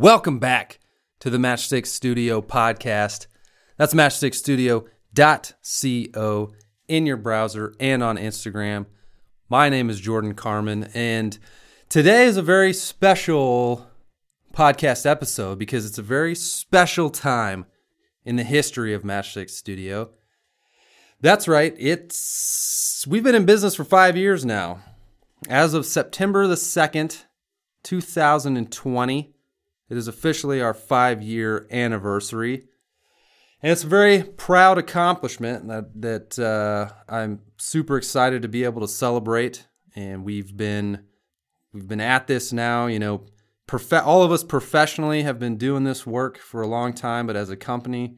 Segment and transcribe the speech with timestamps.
[0.00, 0.80] Welcome back
[1.18, 3.26] to the Matchstick Studio podcast.
[3.76, 6.52] That's matchstickstudio.co
[6.88, 8.86] in your browser and on Instagram.
[9.50, 11.38] My name is Jordan Carmen, and
[11.90, 13.90] today is a very special
[14.54, 17.66] podcast episode because it's a very special time
[18.24, 20.12] in the history of Matchstick Studio.
[21.20, 24.80] That's right, it's we've been in business for 5 years now.
[25.50, 27.24] As of September the 2nd,
[27.82, 29.34] 2020,
[29.90, 32.64] it is officially our 5-year anniversary.
[33.62, 38.80] And it's a very proud accomplishment that, that uh, I'm super excited to be able
[38.80, 39.66] to celebrate.
[39.94, 41.04] And we've been
[41.72, 43.26] we've been at this now, you know,
[43.66, 47.36] prof- all of us professionally have been doing this work for a long time, but
[47.36, 48.16] as a company,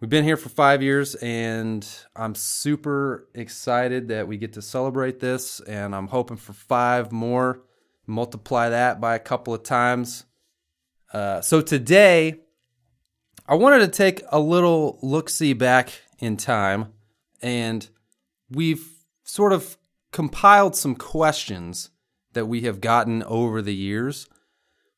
[0.00, 5.20] we've been here for five years, and I'm super excited that we get to celebrate
[5.20, 5.60] this.
[5.60, 7.62] And I'm hoping for five more,
[8.06, 10.24] multiply that by a couple of times.
[11.14, 12.40] Uh, so today
[13.46, 16.92] I wanted to take a little look see back in time,
[17.40, 17.88] and
[18.50, 18.84] we've
[19.22, 19.78] sort of
[20.10, 21.90] compiled some questions
[22.32, 24.28] that we have gotten over the years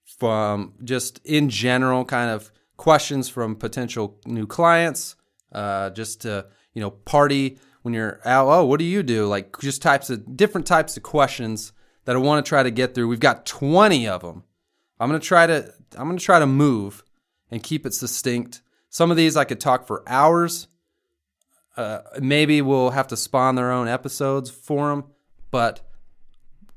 [0.05, 5.17] from just in general kind of questions from potential new clients,
[5.53, 8.49] uh, just to, you know, party when you're out.
[8.49, 9.27] Oh, what do you do?
[9.27, 11.73] Like just types of different types of questions
[12.07, 13.09] that I want to try to get through.
[13.09, 14.45] We've got 20 of them.
[14.99, 17.05] I'm to try to, I'm to try to move
[17.51, 18.63] and keep it succinct.
[18.89, 20.69] Some of these I could talk for hours.
[21.77, 25.05] Uh, maybe we'll have to spawn their own episodes for them.
[25.51, 25.81] But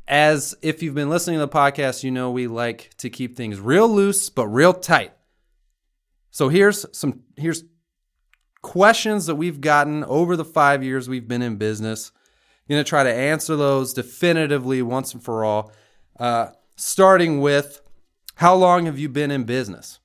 [0.07, 3.59] as if you've been listening to the podcast, you know we like to keep things
[3.59, 5.13] real loose but real tight.
[6.31, 7.63] So here's some here's
[8.61, 12.11] questions that we've gotten over the five years we've been in business.
[12.67, 15.71] I'm gonna try to answer those definitively once and for all.
[16.19, 17.81] Uh, starting with,
[18.39, 19.99] how long have you been in business?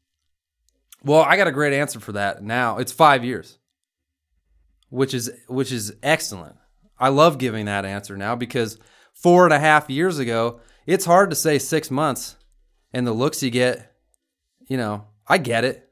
[1.05, 2.79] Well, I got a great answer for that now.
[2.79, 3.59] It's five years,
[4.89, 6.57] which is which is excellent.
[6.99, 8.77] I love giving that answer now because
[9.13, 12.35] four and a half years ago, it's hard to say six months
[12.93, 13.95] and the looks you get,
[14.67, 15.89] you know, I get it.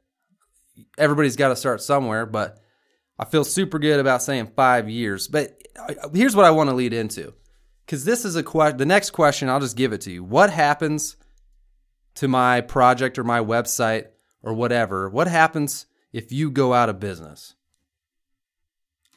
[0.98, 2.58] Everybody's got to start somewhere, but
[3.20, 5.28] I feel super good about saying five years.
[5.28, 7.34] But uh, here's what I want to lead into
[7.86, 8.78] because this is a question.
[8.78, 10.24] The next question, I'll just give it to you.
[10.24, 11.18] What happens
[12.14, 14.06] to my project or my website
[14.42, 17.54] or whatever, what happens if you go out of business?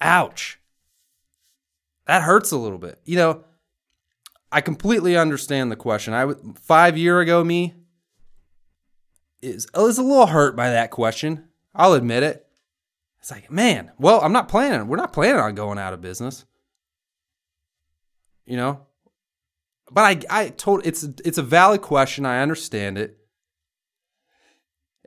[0.02, 0.60] Ouch.
[2.06, 3.00] That hurts a little bit.
[3.06, 3.44] You know,
[4.52, 6.14] I completely understand the question.
[6.14, 7.74] I would 5 year ago me
[9.42, 11.50] is is a little hurt by that question.
[11.74, 12.48] I'll admit it.
[13.20, 14.88] It's like, man, well, I'm not planning.
[14.88, 16.46] We're not planning on going out of business.
[18.46, 18.86] You know?
[19.92, 22.26] But I I told it's it's a valid question.
[22.26, 23.18] I understand it.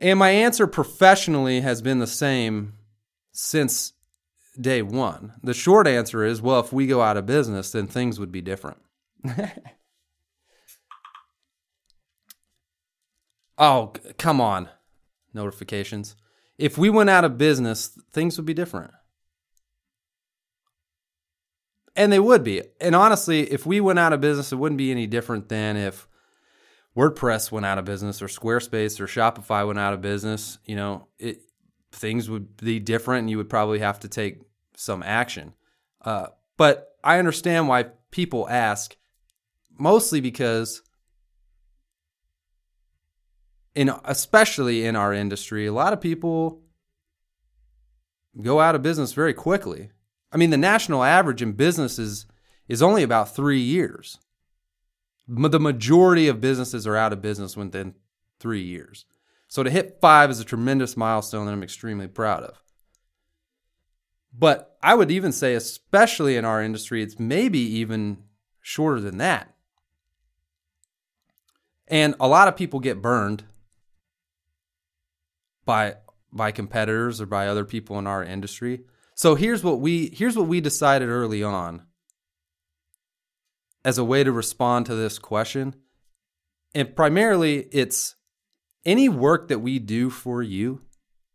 [0.01, 2.75] And my answer professionally has been the same
[3.33, 3.93] since
[4.61, 5.35] day one.
[5.43, 8.41] The short answer is well, if we go out of business, then things would be
[8.41, 8.79] different.
[13.59, 14.69] oh, come on.
[15.35, 16.17] Notifications.
[16.57, 18.93] If we went out of business, things would be different.
[21.99, 22.63] And they would be.
[22.81, 26.07] And honestly, if we went out of business, it wouldn't be any different than if
[26.97, 31.09] WordPress went out of business or Squarespace or Shopify went out of business, you know,
[31.19, 31.41] it
[31.91, 34.43] things would be different and you would probably have to take
[34.77, 35.55] some action.
[36.05, 38.97] Uh, but I understand why people ask,
[39.77, 40.83] mostly because
[43.75, 46.63] in especially in our industry, a lot of people
[48.41, 49.91] go out of business very quickly.
[50.31, 52.27] I mean, the national average in business is
[52.69, 54.19] is only about three years
[55.29, 57.95] the majority of businesses are out of business within
[58.41, 59.05] three years.
[59.47, 62.63] So to hit five is a tremendous milestone that I'm extremely proud of.
[64.33, 68.25] But I would even say, especially in our industry, it's maybe even
[68.63, 69.55] shorter than that.
[71.89, 73.45] And a lot of people get burned
[75.65, 75.97] by
[76.31, 78.83] by competitors or by other people in our industry.
[79.19, 81.83] So here's what we here's what we decided early on
[83.85, 85.75] as a way to respond to this question.
[86.73, 88.15] And primarily, it's
[88.85, 90.83] any work that we do for you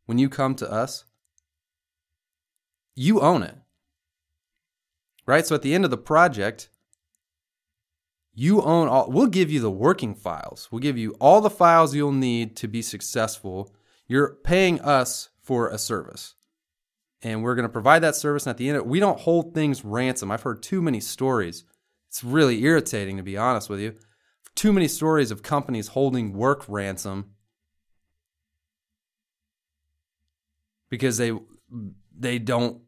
[0.05, 1.03] when you come to us,
[2.95, 3.57] you own it.
[5.25, 5.45] Right?
[5.45, 6.69] So at the end of the project,
[8.33, 10.69] you own all, we'll give you the working files.
[10.71, 13.75] We'll give you all the files you'll need to be successful.
[14.07, 16.35] You're paying us for a service
[17.23, 18.45] and we're going to provide that service.
[18.45, 20.29] And at the end, of it, we don't hold things ransom.
[20.29, 21.63] I've heard too many stories.
[22.09, 23.95] It's really irritating, to be honest with you.
[24.55, 27.31] Too many stories of companies holding work ransom
[30.89, 31.31] because they
[32.15, 32.81] they don't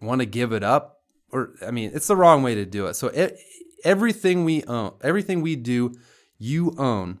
[0.00, 1.00] want to give it up.
[1.32, 2.94] Or I mean, it's the wrong way to do it.
[2.94, 3.36] So it,
[3.82, 5.96] everything we own, everything we do,
[6.38, 7.18] you own,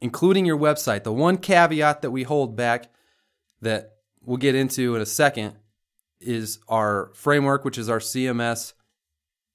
[0.00, 1.02] including your website.
[1.02, 2.92] The one caveat that we hold back
[3.60, 3.91] that
[4.24, 5.56] we'll get into in a second
[6.20, 8.72] is our framework, which is our CMS.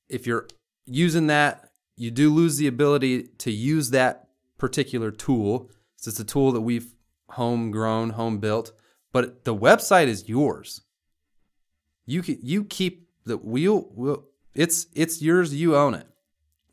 [0.09, 0.47] If you're
[0.85, 4.27] using that, you do lose the ability to use that
[4.57, 5.69] particular tool.
[5.95, 6.93] So it's a tool that we've
[7.31, 8.71] homegrown, home built,
[9.11, 10.81] but the website is yours.
[12.05, 13.89] You can, you keep the wheel.
[13.93, 15.53] We'll, it's it's yours.
[15.53, 16.07] You own it.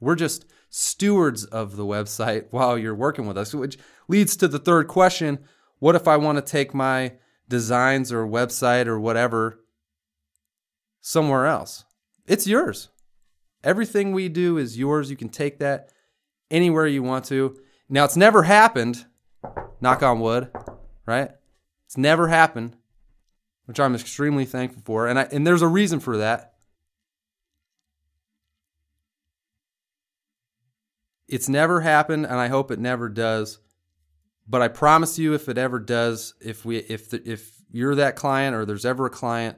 [0.00, 4.58] We're just stewards of the website while you're working with us, which leads to the
[4.58, 5.40] third question:
[5.78, 7.14] What if I want to take my
[7.48, 9.60] designs or website or whatever
[11.00, 11.84] somewhere else?
[12.26, 12.88] It's yours.
[13.62, 15.10] Everything we do is yours.
[15.10, 15.90] You can take that
[16.50, 17.58] anywhere you want to.
[17.88, 19.06] Now, it's never happened,
[19.80, 20.50] knock on wood,
[21.06, 21.30] right?
[21.86, 22.76] It's never happened,
[23.66, 25.06] which I'm extremely thankful for.
[25.06, 26.54] And, I, and there's a reason for that.
[31.26, 33.58] It's never happened, and I hope it never does.
[34.46, 38.16] But I promise you, if it ever does, if we, if the, if you're that
[38.16, 39.56] client, or there's ever a client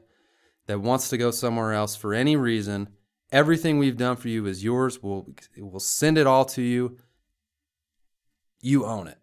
[0.67, 2.89] that wants to go somewhere else for any reason,
[3.33, 5.03] everything we've done for you is yours.
[5.03, 6.99] We'll we'll send it all to you.
[8.61, 9.19] You own it.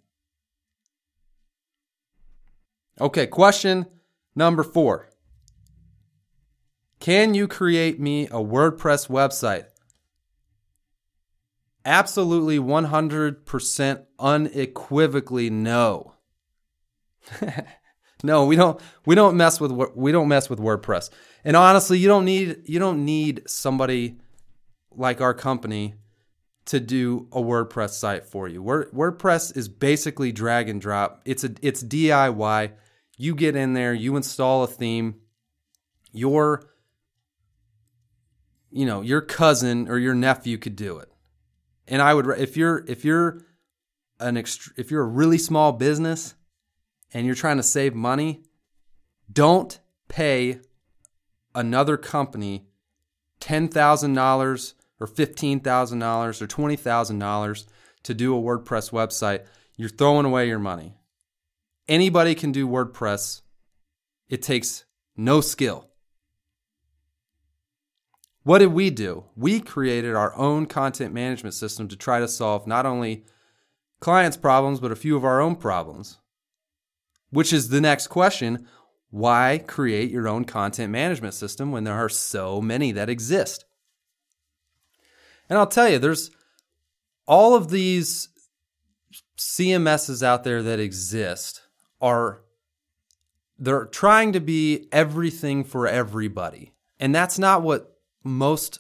[3.00, 3.88] Okay, question
[4.36, 5.10] number four.
[7.00, 9.66] Can you create me a WordPress website?
[11.86, 16.14] Absolutely 100% unequivocally no.
[18.24, 21.10] no, we don't we don't mess with we don't mess with WordPress.
[21.44, 24.18] And honestly, you don't need you don't need somebody
[24.92, 25.96] like our company
[26.66, 28.64] to do a WordPress site for you.
[28.64, 31.22] WordPress is basically drag and drop.
[31.26, 32.72] It's a it's DIY.
[33.18, 35.16] You get in there, you install a theme.
[36.12, 36.64] Your
[38.72, 41.13] you know, your cousin or your nephew could do it.
[41.88, 43.42] And I would if you're if you're
[44.20, 46.36] an ext- if you're a really small business
[47.14, 48.44] and you're trying to save money,
[49.32, 50.60] don't pay
[51.56, 52.68] another company
[53.40, 57.66] $10,000 or $15,000 or $20,000
[58.04, 59.46] to do a WordPress website.
[59.76, 60.96] You're throwing away your money.
[61.88, 63.42] Anybody can do WordPress.
[64.30, 64.86] It takes
[65.18, 65.90] no skill.
[68.44, 69.24] What did we do?
[69.36, 73.26] We created our own content management system to try to solve not only
[74.02, 76.20] clients' problems, but a few of our own problems.
[77.30, 78.68] Which is the next question
[79.10, 83.64] why create your own content management system when there are so many that exist?
[85.48, 86.32] And I'll tell you, there's
[87.28, 88.30] all of these
[89.38, 91.62] CMSs out there that exist
[92.02, 92.42] are
[93.60, 96.74] they're trying to be everything for everybody.
[97.00, 97.93] And that's not what
[98.24, 98.80] most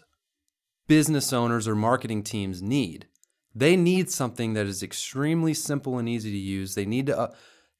[0.87, 3.07] business owners or marketing teams need.
[3.55, 6.75] They need something that is extremely simple and easy to use.
[6.75, 7.33] They need to, uh,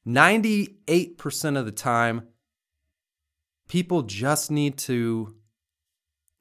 [0.06, 2.28] 98% of the time,
[3.68, 5.34] people just need to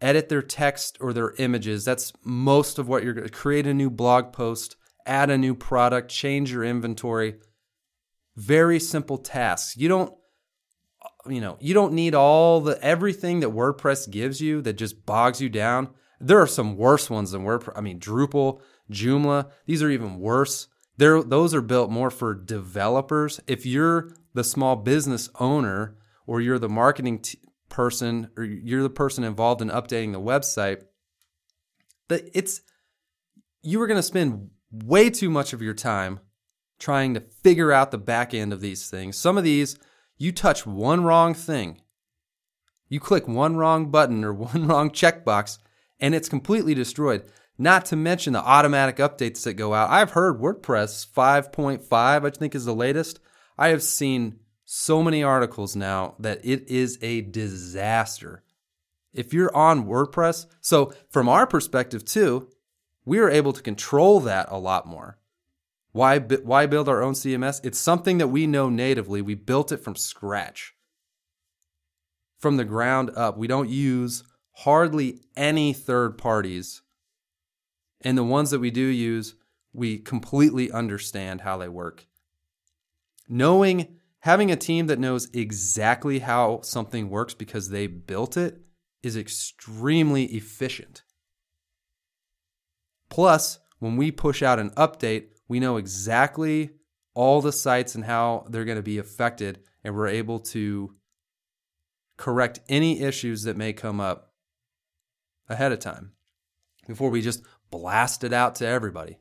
[0.01, 1.85] edit their text or their images.
[1.85, 4.75] That's most of what you're going to create a new blog post,
[5.05, 7.35] add a new product, change your inventory.
[8.35, 9.77] Very simple tasks.
[9.77, 10.13] You don't
[11.27, 15.41] you know, you don't need all the everything that WordPress gives you that just bogs
[15.41, 15.89] you down.
[16.19, 17.73] There are some worse ones than WordPress.
[17.75, 18.61] I mean, Drupal,
[18.91, 20.67] Joomla, these are even worse.
[20.97, 23.39] They're, those are built more for developers.
[23.47, 27.39] If you're the small business owner or you're the marketing t-
[27.69, 30.83] person or you're the person involved in updating the website,
[32.09, 32.61] that it's
[33.61, 36.19] you are going to spend way too much of your time
[36.79, 39.17] trying to figure out the back end of these things.
[39.17, 39.77] Some of these
[40.17, 41.81] you touch one wrong thing,
[42.89, 45.57] you click one wrong button or one wrong checkbox,
[45.99, 47.23] and it's completely destroyed.
[47.57, 49.91] Not to mention the automatic updates that go out.
[49.91, 53.19] I've heard WordPress 5.5, I think, is the latest.
[53.57, 58.43] I have seen so many articles now that it is a disaster.
[59.13, 62.49] If you're on WordPress, so from our perspective too,
[63.05, 65.19] we are able to control that a lot more.
[65.93, 67.63] Why, why build our own CMS?
[67.63, 69.21] It's something that we know natively.
[69.21, 70.73] We built it from scratch,
[72.39, 73.37] from the ground up.
[73.37, 74.23] We don't use
[74.53, 76.81] hardly any third parties.
[78.01, 79.35] And the ones that we do use,
[79.71, 82.07] we completely understand how they work.
[83.29, 88.57] Knowing, having a team that knows exactly how something works because they built it
[89.03, 91.03] is extremely efficient.
[93.09, 96.71] Plus, when we push out an update, we know exactly
[97.13, 100.95] all the sites and how they're going to be affected, and we're able to
[102.17, 104.33] correct any issues that may come up
[105.47, 106.13] ahead of time
[106.87, 109.19] before we just blast it out to everybody.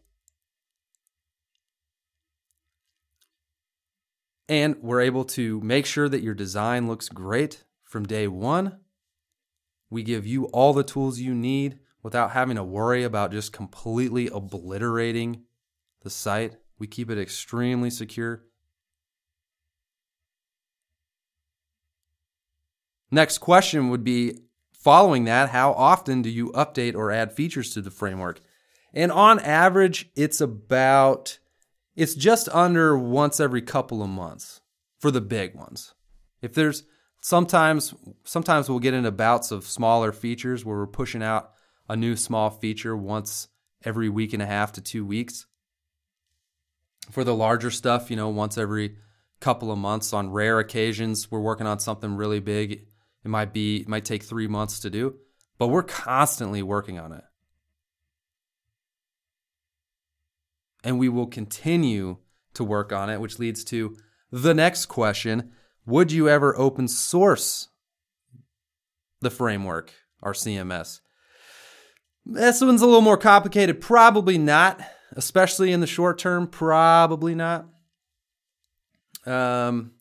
[4.49, 8.79] And we're able to make sure that your design looks great from day one.
[9.91, 14.29] We give you all the tools you need without having to worry about just completely
[14.29, 15.45] obliterating
[16.03, 16.57] the site.
[16.79, 18.45] We keep it extremely secure.
[23.11, 24.39] Next question would be
[24.73, 28.41] following that, how often do you update or add features to the framework?
[28.95, 31.39] And on average, it's about
[31.95, 34.61] it's just under once every couple of months
[34.99, 35.95] for the big ones.
[36.41, 36.85] If there's
[37.21, 37.95] sometimes
[38.25, 41.53] sometimes we'll get into bouts of smaller features where we're pushing out
[41.89, 43.49] a new small feature once
[43.85, 45.47] every week and a half to 2 weeks.
[47.11, 48.97] For the larger stuff, you know, once every
[49.41, 52.87] couple of months on rare occasions we're working on something really big
[53.25, 55.17] it might be it might take 3 months to do,
[55.59, 57.25] but we're constantly working on it.
[60.85, 62.19] And we will continue
[62.55, 63.97] to work on it, which leads to
[64.31, 65.53] the next question,
[65.87, 67.69] would you ever open source
[69.21, 69.93] the framework,
[70.23, 71.01] our CMS?
[72.25, 73.81] This one's a little more complicated.
[73.81, 74.81] Probably not,
[75.17, 76.47] especially in the short term.
[76.47, 77.67] Probably not.
[79.27, 79.93] Um,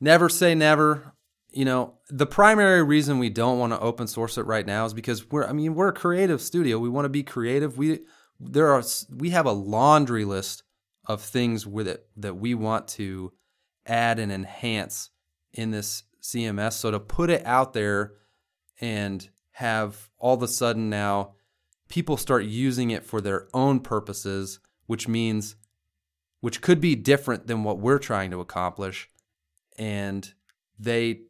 [0.00, 1.14] never say never
[1.50, 4.94] you know, the primary reason we don't want to open source it right now is
[4.94, 6.78] because we're I mean, we're a creative studio.
[6.78, 7.78] We want to be creative.
[7.78, 8.00] We
[8.38, 8.82] there are
[9.14, 10.62] we have a laundry list
[11.06, 13.32] of things with it that we want to
[13.86, 15.10] add and enhance
[15.52, 16.74] in this CMS.
[16.74, 18.12] So to put it out there
[18.80, 21.32] and have all of a sudden now
[21.88, 25.56] people start using it for their own purposes, which means
[26.40, 29.10] which could be different than what we're trying to accomplish
[29.78, 30.34] and
[30.78, 31.20] they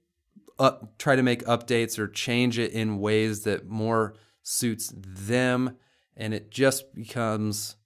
[0.59, 5.77] up, try to make updates or change it in ways that more suits them,
[6.17, 7.77] and it just becomes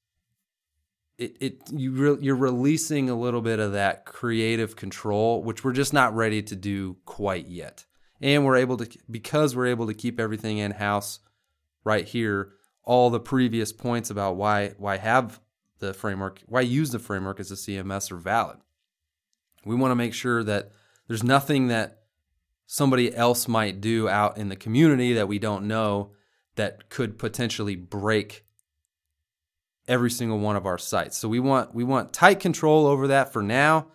[1.19, 5.73] it, it you re, you're releasing a little bit of that creative control, which we're
[5.73, 7.85] just not ready to do quite yet.
[8.21, 11.19] And we're able to because we're able to keep everything in house
[11.85, 12.53] right here.
[12.85, 15.41] All the previous points about why why have
[15.79, 18.59] the framework, why use the framework as a CMS are valid.
[19.65, 20.71] We want to make sure that
[21.09, 22.03] there's nothing that
[22.67, 26.13] somebody else might do out in the community that we don't know
[26.57, 28.45] that could potentially break
[29.89, 31.19] every single one of our sites.
[31.19, 33.89] So we want we want tight control over that for now.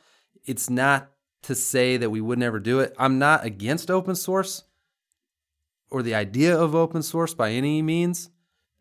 [0.45, 1.11] It's not
[1.43, 2.93] to say that we would never do it.
[2.97, 4.63] I'm not against open source
[5.89, 8.29] or the idea of open source by any means.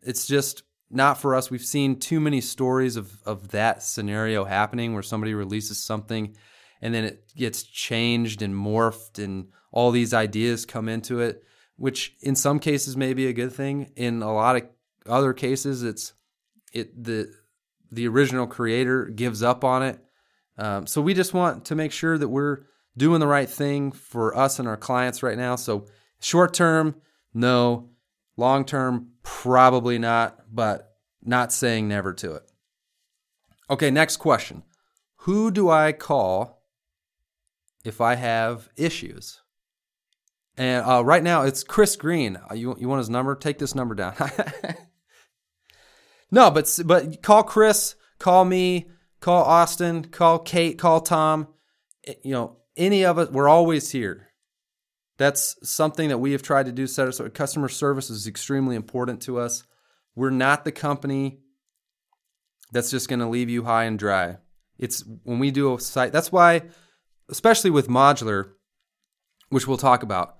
[0.01, 1.51] It's just not for us.
[1.51, 6.35] We've seen too many stories of, of that scenario happening where somebody releases something
[6.81, 11.43] and then it gets changed and morphed and all these ideas come into it,
[11.75, 13.91] which in some cases may be a good thing.
[13.95, 14.63] In a lot of
[15.07, 16.13] other cases, it's
[16.73, 17.33] it the
[17.91, 19.99] the original creator gives up on it.
[20.57, 22.63] Um, so we just want to make sure that we're
[22.97, 25.55] doing the right thing for us and our clients right now.
[25.55, 25.87] So
[26.19, 26.95] short term,
[27.33, 27.89] no.
[28.37, 32.43] Long term, probably not, but not saying never to it.
[33.69, 34.63] Okay, next question.
[35.21, 36.63] Who do I call
[37.83, 39.41] if I have issues?
[40.55, 42.37] And uh, right now it's Chris Green.
[42.49, 43.35] Uh, you you want his number?
[43.35, 44.15] Take this number down.
[46.31, 48.89] no, but but call Chris, call me,
[49.19, 51.47] call Austin, call Kate, call Tom.
[52.23, 53.29] You know, any of us.
[53.29, 54.26] We're always here.
[55.17, 56.87] That's something that we have tried to do.
[56.87, 57.19] Set us.
[57.33, 59.63] Customer service is extremely important to us.
[60.15, 61.39] We're not the company
[62.71, 64.37] that's just going to leave you high and dry.
[64.77, 66.11] It's when we do a site.
[66.11, 66.63] That's why,
[67.29, 68.51] especially with modular,
[69.49, 70.37] which we'll talk about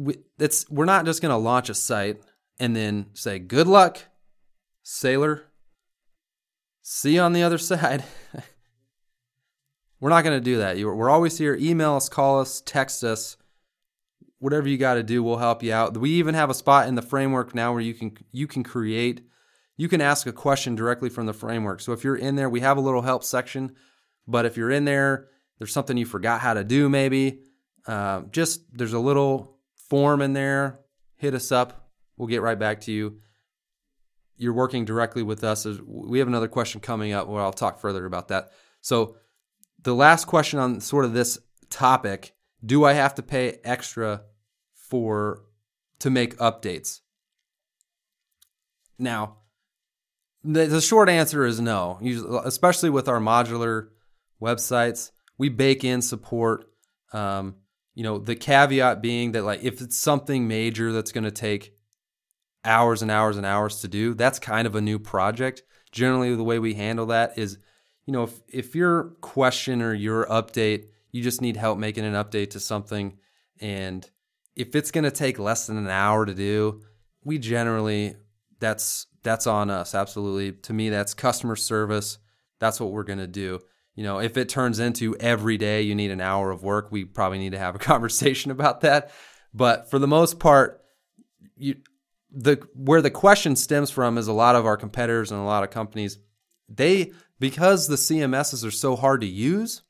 [0.00, 2.20] we, it's we're not just going to launch a site
[2.58, 3.98] and then say good luck
[4.82, 5.44] sailor
[6.82, 8.02] see you on the other side
[10.00, 10.78] we're not going to do that.
[10.78, 11.56] We're always here.
[11.60, 13.36] Email us call us text us.
[14.38, 15.96] Whatever you got to do we'll help you out.
[15.96, 19.22] We even have a spot in the framework now where you can you can create.
[19.76, 21.80] You can ask a question directly from the framework.
[21.80, 23.74] So if you're in there we have a little help section.
[24.26, 25.28] But if you're in there
[25.58, 27.40] there's something you forgot how to do maybe.
[27.86, 30.80] Uh, just there's a little form in there,
[31.16, 31.90] hit us up.
[32.16, 33.20] We'll get right back to you.
[34.36, 35.66] You're working directly with us.
[35.86, 38.52] We have another question coming up where I'll talk further about that.
[38.80, 39.16] So,
[39.82, 42.34] the last question on sort of this topic
[42.64, 44.22] do I have to pay extra
[44.74, 45.44] for
[46.00, 47.00] to make updates?
[48.98, 49.38] Now,
[50.42, 51.98] The, the short answer is no.
[52.44, 53.88] Especially with our modular
[54.40, 56.66] websites, we bake in support.
[57.12, 57.56] Um,
[57.94, 61.74] you know, the caveat being that like if it's something major that's going to take
[62.64, 65.62] hours and hours and hours to do, that's kind of a new project.
[65.92, 67.58] Generally, the way we handle that is,
[68.06, 72.14] you know, if if your question or your update, you just need help making an
[72.14, 73.18] update to something,
[73.60, 74.08] and
[74.56, 76.82] if it's going to take less than an hour to do,
[77.24, 78.16] we generally
[78.58, 79.94] that's that's on us.
[79.94, 80.52] Absolutely.
[80.52, 82.18] To me, that's customer service.
[82.58, 83.60] That's what we're going to do.
[83.94, 87.04] You know, if it turns into every day you need an hour of work, we
[87.04, 89.10] probably need to have a conversation about that.
[89.52, 90.82] But for the most part,
[91.56, 91.76] you
[92.32, 95.64] the where the question stems from is a lot of our competitors and a lot
[95.64, 96.18] of companies
[96.70, 99.82] they because the CMSs are so hard to use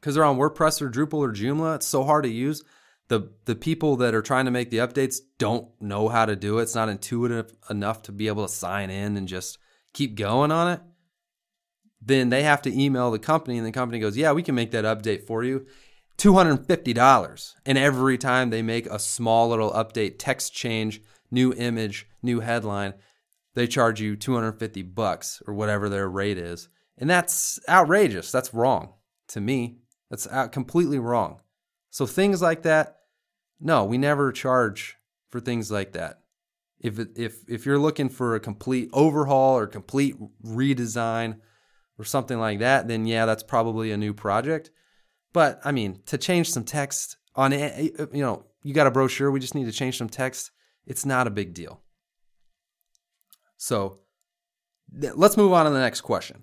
[0.00, 2.62] because they're on WordPress or Drupal or Joomla, it's so hard to use
[3.08, 6.58] the the people that are trying to make the updates don't know how to do
[6.58, 6.62] it.
[6.62, 9.58] It's not intuitive enough to be able to sign in and just
[9.92, 10.80] keep going on it.
[12.00, 14.70] Then they have to email the company, and the company goes, "Yeah, we can make
[14.72, 15.66] that update for you."
[16.18, 17.54] $250.
[17.66, 22.94] And every time they make a small little update, text change, new image, new headline,
[23.54, 26.68] they charge you 250 bucks or whatever their rate is.
[26.98, 28.30] And that's outrageous.
[28.32, 28.94] That's wrong
[29.28, 29.78] to me.
[30.10, 31.40] That's completely wrong.
[31.90, 32.98] So things like that,
[33.60, 34.96] no, we never charge
[35.30, 36.20] for things like that.
[36.80, 41.38] If if if you're looking for a complete overhaul or complete redesign
[41.98, 44.70] or something like that, then yeah, that's probably a new project.
[45.32, 49.40] But I mean, to change some text on you know, you got a brochure, we
[49.40, 50.50] just need to change some text.
[50.86, 51.80] It's not a big deal.
[53.62, 54.00] So
[54.92, 56.42] let's move on to the next question.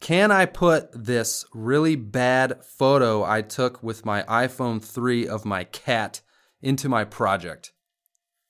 [0.00, 5.62] Can I put this really bad photo I took with my iPhone 3 of my
[5.62, 6.20] cat
[6.60, 7.70] into my project?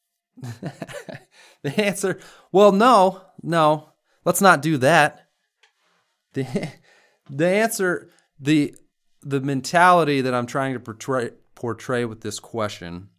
[0.40, 2.18] the answer,
[2.50, 3.90] well, no, no,
[4.24, 5.28] let's not do that.
[6.32, 6.70] The,
[7.28, 8.08] the answer,
[8.40, 8.74] the,
[9.20, 13.10] the mentality that I'm trying to portray, portray with this question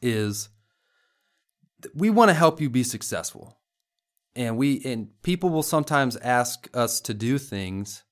[0.00, 0.50] is
[1.94, 3.58] we want to help you be successful.
[4.36, 8.02] And we and people will sometimes ask us to do things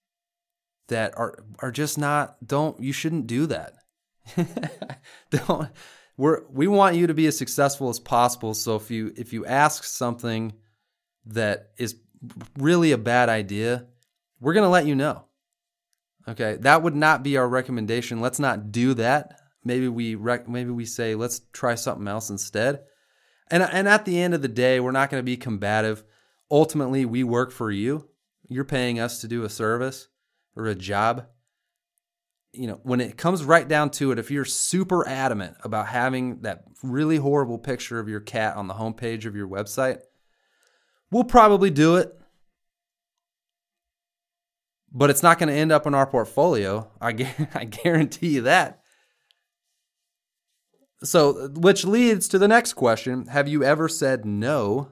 [0.88, 3.74] that are are just not don't you shouldn't do that.
[5.30, 5.68] Don't
[6.16, 8.54] we're we want you to be as successful as possible.
[8.54, 10.52] So if you if you ask something
[11.26, 11.96] that is
[12.56, 13.86] really a bad idea
[14.38, 15.24] we're going to let you know.
[16.28, 18.20] Okay that would not be our recommendation.
[18.20, 19.40] Let's not do that.
[19.64, 22.84] Maybe we rec- maybe we say let's try something else instead
[23.50, 26.04] and and at the end of the day we're not going to be combative
[26.52, 28.06] ultimately we work for you.
[28.48, 30.08] You're paying us to do a service
[30.54, 31.26] or a job.
[32.52, 36.42] You know, when it comes right down to it, if you're super adamant about having
[36.42, 40.00] that really horrible picture of your cat on the homepage of your website,
[41.10, 42.14] we'll probably do it.
[44.94, 46.90] But it's not going to end up in our portfolio.
[47.00, 47.08] I,
[47.54, 48.81] I guarantee you that.
[51.04, 54.90] So, which leads to the next question Have you ever said no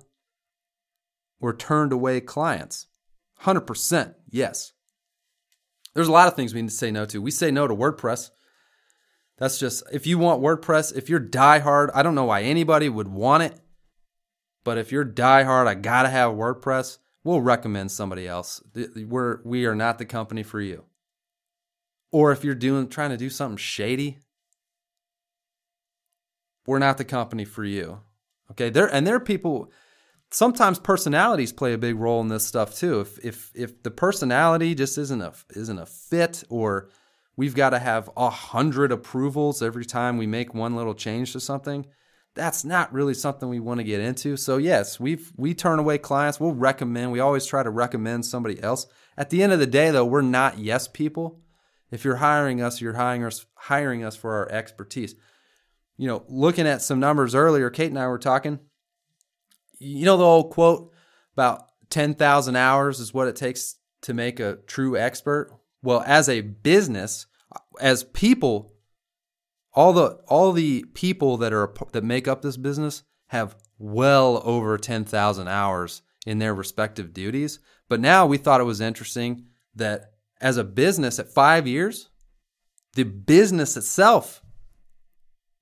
[1.41, 2.87] or turned away clients?
[3.43, 4.73] 100% yes.
[5.95, 7.23] There's a lot of things we need to say no to.
[7.23, 8.31] We say no to WordPress.
[9.39, 13.09] That's just, if you want WordPress, if you're diehard, I don't know why anybody would
[13.09, 13.59] want it,
[14.65, 18.63] but if you're diehard, I gotta have WordPress, we'll recommend somebody else.
[18.97, 20.85] We're, we are not the company for you.
[22.13, 24.19] Or if you're doing, trying to do something shady,
[26.71, 27.99] we're not the company for you.
[28.53, 28.71] Okay.
[28.71, 29.73] There, and there are people,
[30.31, 33.01] sometimes personalities play a big role in this stuff too.
[33.01, 36.89] If if if the personality just isn't a isn't a fit, or
[37.37, 41.41] we've got to have a hundred approvals every time we make one little change to
[41.41, 41.87] something,
[42.37, 44.37] that's not really something we want to get into.
[44.37, 46.39] So yes, we've we turn away clients.
[46.39, 47.11] We'll recommend.
[47.11, 48.87] We always try to recommend somebody else.
[49.17, 51.41] At the end of the day, though, we're not yes people.
[51.91, 55.17] If you're hiring us, you're hiring us hiring us for our expertise.
[56.01, 58.59] You know, looking at some numbers earlier, Kate and I were talking
[59.81, 60.93] you know the old quote
[61.33, 65.59] about 10,000 hours is what it takes to make a true expert?
[65.83, 67.27] Well, as a business,
[67.81, 68.75] as people,
[69.73, 74.77] all the all the people that are that make up this business have well over
[74.77, 77.59] 10,000 hours in their respective duties.
[77.89, 82.11] But now we thought it was interesting that as a business at 5 years,
[82.95, 84.43] the business itself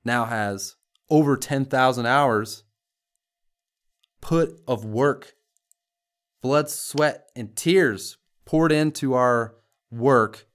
[0.08, 0.74] now has
[1.08, 2.64] over 10,000 hours
[4.20, 5.34] put of work,
[6.42, 9.54] blood, sweat, and tears poured into our
[9.90, 10.48] work.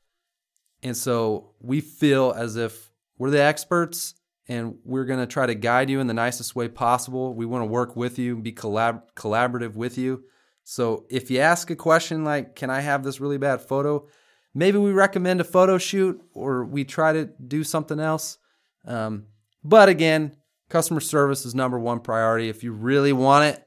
[0.82, 4.16] And so we feel as if we're the experts
[4.48, 7.34] and we're going to try to guide you in the nicest way possible.
[7.34, 10.24] We want to work with you, be collab- collaborative with you.
[10.66, 14.08] So if you ask a question like, Can I have this really bad photo?
[14.54, 18.38] Maybe we recommend a photo shoot or we try to do something else.
[18.86, 19.26] Um,
[19.64, 20.36] but again,
[20.70, 22.50] customer service is number one priority.
[22.50, 23.64] If you really want it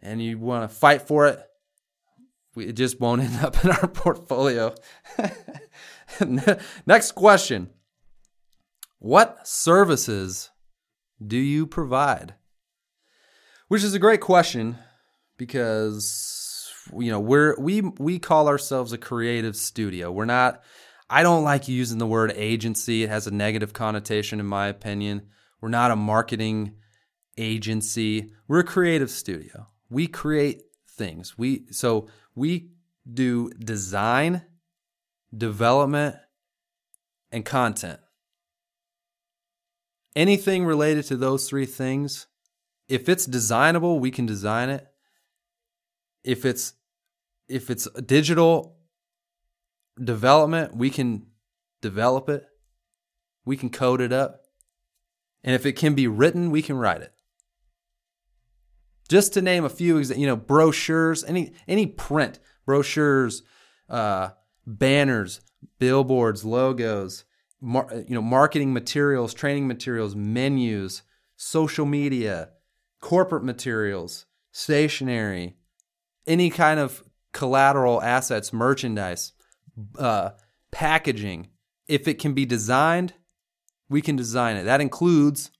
[0.00, 1.40] and you want to fight for it,
[2.56, 4.74] it just won't end up in our portfolio.
[6.86, 7.70] Next question
[8.98, 10.50] What services
[11.24, 12.34] do you provide?
[13.68, 14.78] Which is a great question
[15.36, 20.10] because you know we're we we call ourselves a creative studio.
[20.10, 20.62] We're not
[21.10, 23.02] I don't like using the word agency.
[23.02, 25.28] It has a negative connotation in my opinion.
[25.60, 26.74] We're not a marketing
[27.36, 28.32] agency.
[28.46, 29.68] We're a creative studio.
[29.88, 31.38] We create things.
[31.38, 32.70] We so we
[33.10, 34.42] do design,
[35.36, 36.16] development,
[37.32, 38.00] and content.
[40.14, 42.26] Anything related to those three things,
[42.88, 44.86] if it's designable, we can design it.
[46.24, 46.74] If it's
[47.48, 48.77] if it's digital
[50.02, 51.26] development, we can
[51.80, 52.46] develop it.
[53.44, 54.42] We can code it up.
[55.42, 57.12] And if it can be written, we can write it.
[59.08, 63.42] Just to name a few, you know, brochures, any any print, brochures,
[63.88, 64.30] uh,
[64.66, 65.40] banners,
[65.78, 67.24] billboards, logos,
[67.60, 71.02] mar- you know, marketing materials, training materials, menus,
[71.36, 72.50] social media,
[73.00, 75.56] corporate materials, stationery,
[76.26, 79.32] any kind of collateral assets, merchandise,
[79.98, 80.30] uh,
[80.70, 81.48] packaging.
[81.86, 83.14] If it can be designed,
[83.88, 84.64] we can design it.
[84.64, 85.50] That includes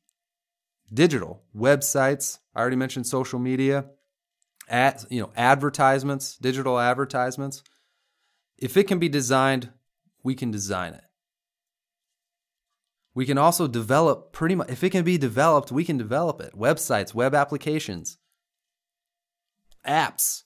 [0.92, 2.38] digital websites.
[2.54, 3.86] I already mentioned social media,
[4.68, 7.62] at you know advertisements, digital advertisements.
[8.56, 9.70] If it can be designed,
[10.22, 11.04] we can design it.
[13.14, 16.52] We can also develop pretty much if it can be developed, we can develop it.
[16.54, 18.18] Websites, web applications,
[19.86, 20.42] apps.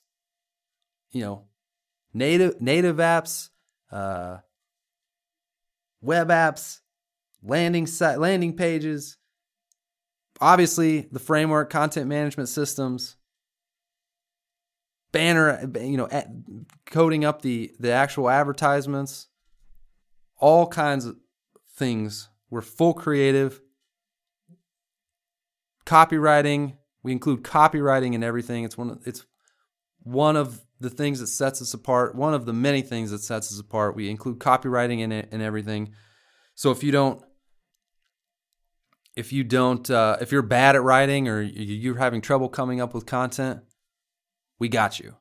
[1.11, 1.43] You know,
[2.13, 3.49] native native apps,
[3.93, 4.39] uh,
[6.01, 6.79] web apps,
[7.43, 9.17] landing site landing pages,
[10.41, 13.15] obviously the framework, content management systems,
[15.11, 16.09] banner, you know,
[16.87, 19.27] coding up the the actual advertisements,
[20.37, 21.15] all kinds of
[21.75, 22.29] things.
[22.49, 23.61] We're full creative.
[25.85, 28.63] Copywriting, we include copywriting in everything.
[28.63, 29.25] It's one of, it's
[29.99, 32.15] one of the things that sets us apart.
[32.15, 33.95] One of the many things that sets us apart.
[33.95, 35.93] We include copywriting in it and everything.
[36.55, 37.23] So if you don't
[39.15, 42.93] if you don't uh, if you're bad at writing or you're having trouble coming up
[42.93, 43.61] with content
[44.59, 45.15] we got you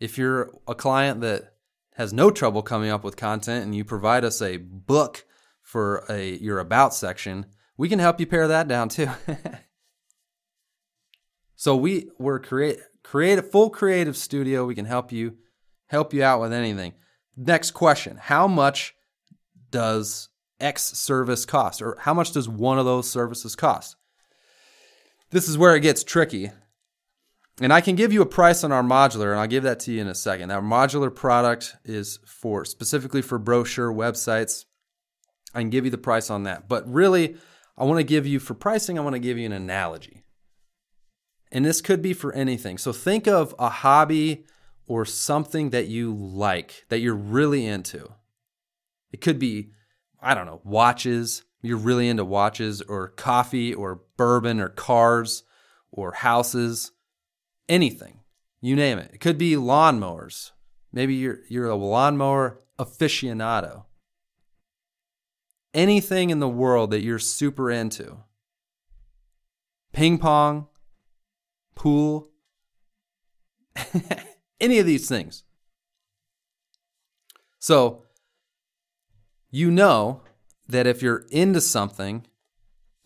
[0.00, 1.54] if you're a client that
[1.96, 5.24] has no trouble coming up with content and you provide us a book
[5.62, 9.08] for a your about section we can help you pare that down too
[11.54, 15.36] so we were create create a full creative studio we can help you
[15.86, 16.92] help you out with anything
[17.36, 18.94] next question how much
[19.70, 20.28] does
[20.60, 21.82] X service cost?
[21.82, 23.96] Or how much does one of those services cost?
[25.30, 26.50] This is where it gets tricky.
[27.60, 29.92] And I can give you a price on our modular, and I'll give that to
[29.92, 30.50] you in a second.
[30.50, 34.64] Our modular product is for specifically for brochure websites.
[35.54, 36.68] I can give you the price on that.
[36.68, 37.36] But really,
[37.78, 40.23] I want to give you for pricing, I want to give you an analogy.
[41.54, 42.76] And this could be for anything.
[42.76, 44.44] So think of a hobby
[44.86, 48.12] or something that you like, that you're really into.
[49.12, 49.70] It could be
[50.20, 55.42] I don't know, watches, you're really into watches or coffee or bourbon or cars
[55.92, 56.92] or houses,
[57.68, 58.20] anything.
[58.62, 59.10] You name it.
[59.12, 60.52] It could be lawnmowers.
[60.92, 63.84] Maybe you're you're a lawnmower aficionado.
[65.74, 68.18] Anything in the world that you're super into.
[69.92, 70.68] Ping pong,
[71.74, 72.30] pool,
[74.60, 75.44] any of these things.
[77.58, 78.04] So,
[79.50, 80.22] you know
[80.68, 82.26] that if you're into something,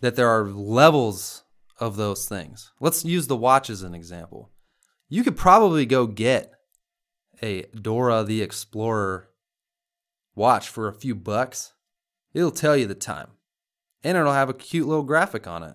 [0.01, 1.45] that there are levels
[1.79, 2.73] of those things.
[2.81, 4.51] Let's use the watch as an example.
[5.09, 6.53] You could probably go get
[7.43, 9.29] a Dora the Explorer
[10.35, 11.73] watch for a few bucks.
[12.35, 13.29] It'll tell you the time.
[14.05, 15.75] And it'll have a cute little graphic on it.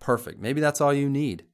[0.00, 0.40] Perfect.
[0.40, 1.44] Maybe that's all you need.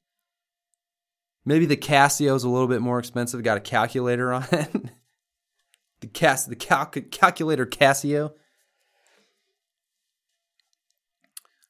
[1.44, 4.70] Maybe the Casio's a little bit more expensive, got a calculator on it.
[6.00, 8.32] the Cas the cal- calculator Casio.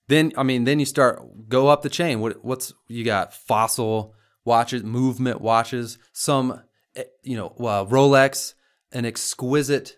[0.09, 2.21] Then I mean, then you start go up the chain.
[2.21, 3.33] What what's you got?
[3.33, 6.61] Fossil watches, movement watches, some
[6.95, 8.55] eh, you know uh, Rolex,
[8.91, 9.97] an exquisite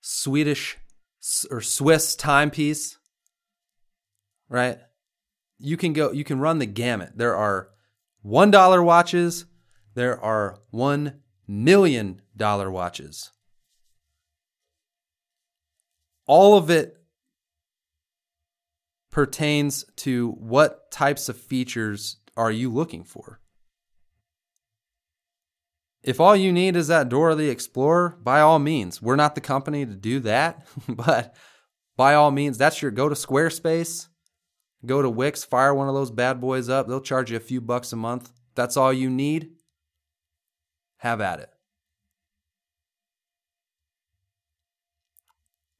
[0.00, 0.78] Swedish
[1.50, 2.98] or Swiss timepiece,
[4.48, 4.78] right?
[5.58, 7.12] You can go you can run the gamut.
[7.16, 7.68] There are
[8.24, 9.46] $1 watches,
[9.94, 13.30] there are 1 million dollar watches.
[16.26, 16.96] All of it
[19.10, 23.40] pertains to what types of features are you looking for?
[26.02, 29.40] If all you need is that Dora the Explorer, by all means, we're not the
[29.40, 31.34] company to do that, but
[31.96, 34.08] by all means, that's your go to Squarespace,
[34.84, 36.88] go to Wix, fire one of those bad boys up.
[36.88, 38.32] They'll charge you a few bucks a month.
[38.54, 39.52] That's all you need.
[40.98, 41.50] Have at it.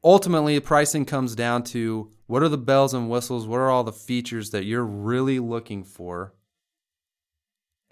[0.04, 3.92] Ultimately, pricing comes down to what are the bells and whistles, what are all the
[3.92, 6.34] features that you're really looking for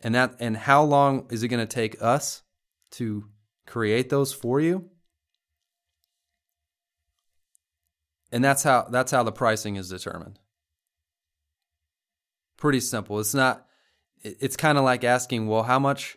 [0.03, 2.43] and that and how long is it going to take us
[2.93, 3.27] to
[3.67, 4.89] create those for you
[8.33, 10.39] and that's how that's how the pricing is determined
[12.61, 13.67] pretty simple it's not
[14.23, 16.17] it's kind of like asking well how much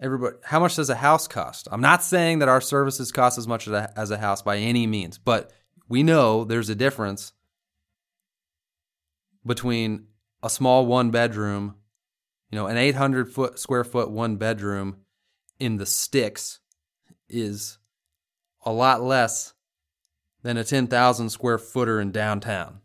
[0.00, 3.48] everybody how much does a house cost i'm not saying that our services cost as
[3.48, 5.50] much as a, as a house by any means but
[5.88, 7.32] we know there's a difference
[9.44, 10.06] between
[10.42, 11.74] a small one bedroom
[12.52, 14.98] you know, an 800 foot square foot one bedroom
[15.58, 16.60] in the sticks
[17.28, 17.78] is
[18.64, 19.54] a lot less
[20.42, 22.81] than a 10,000 square footer in downtown.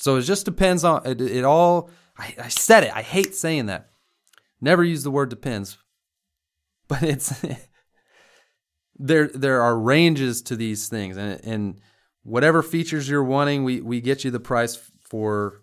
[0.00, 1.90] So it just depends on it, it all.
[2.18, 2.96] I, I, said it.
[2.96, 3.90] I hate saying that.
[4.58, 5.76] Never use the word depends,
[6.88, 7.44] but it's
[8.98, 9.28] there.
[9.28, 11.80] There are ranges to these things, and and
[12.22, 15.60] whatever features you're wanting, we we get you the price for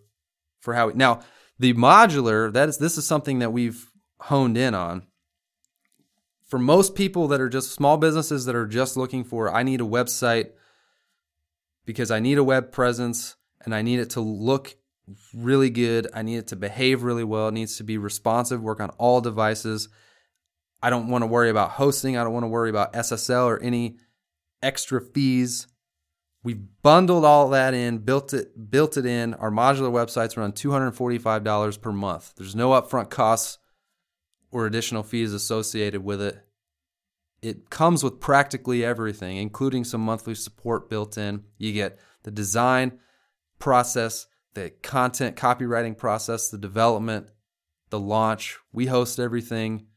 [0.59, 1.21] for how we, now
[1.57, 5.07] the modular, that is this is something that we've honed in on.
[6.45, 9.81] For most people that are just small businesses that are just looking for I need
[9.81, 10.51] a website
[11.85, 14.75] because I need a web presence and I need it to look
[15.33, 16.07] really good.
[16.13, 17.47] I need it to behave really well.
[17.47, 19.89] It needs to be responsive, work on all devices.
[20.81, 22.17] I don't want to worry about hosting.
[22.17, 23.97] I don't want to worry about SSL or any
[24.61, 25.67] extra fees.
[26.43, 29.33] We've bundled all that in, built it, built it in.
[29.33, 32.33] Our modular websites run $245 per month.
[32.37, 33.57] There's no upfront costs
[34.51, 36.43] or additional fees associated with it.
[37.41, 41.43] It comes with practically everything, including some monthly support built in.
[41.57, 42.99] You get the design
[43.59, 47.29] process, the content copywriting process, the development,
[47.89, 48.57] the launch.
[48.71, 49.87] We host everything.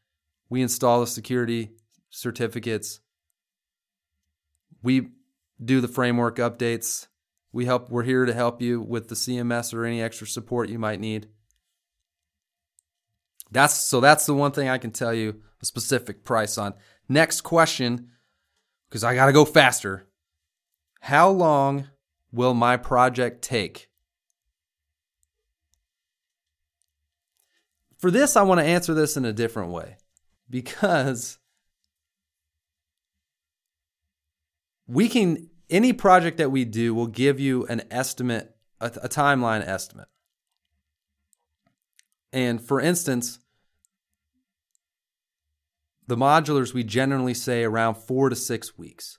[0.49, 1.73] We install the security
[2.11, 3.01] certificates.
[4.83, 5.11] We
[5.63, 7.07] do the framework updates.
[7.53, 10.79] We help we're here to help you with the CMS or any extra support you
[10.79, 11.29] might need.
[13.51, 16.75] That's so that's the one thing I can tell you a specific price on.
[17.09, 18.11] Next question
[18.89, 20.07] because I got to go faster.
[21.01, 21.89] How long
[22.33, 23.89] will my project take?
[27.99, 29.97] For this, I want to answer this in a different way
[30.49, 31.39] because
[34.87, 39.67] we can any project that we do will give you an estimate, a, a timeline
[39.67, 40.09] estimate.
[42.33, 43.39] And for instance,
[46.07, 49.19] the modulars we generally say around four to six weeks.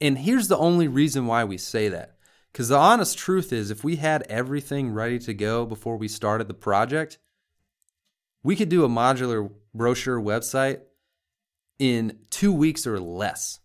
[0.00, 2.16] And here's the only reason why we say that.
[2.52, 6.48] Because the honest truth is, if we had everything ready to go before we started
[6.48, 7.18] the project,
[8.42, 10.80] we could do a modular brochure website
[11.78, 13.60] in two weeks or less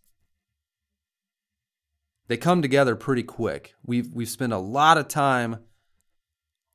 [2.28, 3.76] they come together pretty quick.
[3.86, 5.60] We've we've spent a lot of time